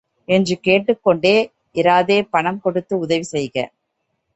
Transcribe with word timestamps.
என்று 0.27 0.59
கேட்டுக்கொண்டு 0.59 1.33
இராதே 1.75 2.19
பணம் 2.29 2.61
கொடுத்து 2.61 2.93
உதவி 2.99 3.23
செய்க. 3.23 3.55